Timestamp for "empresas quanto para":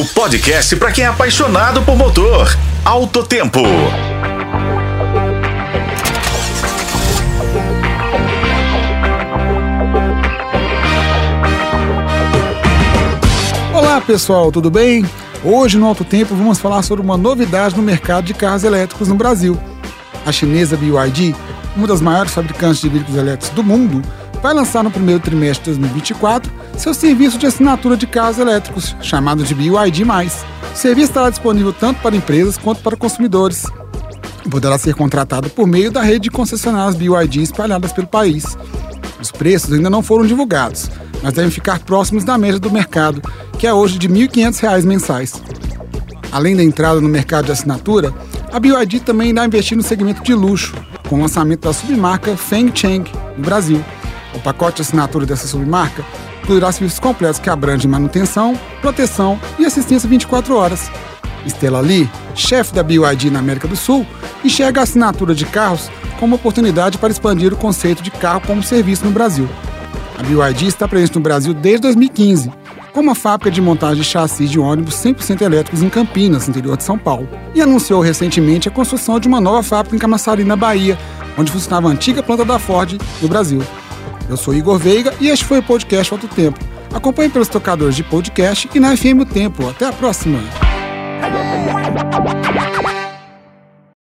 32.16-32.96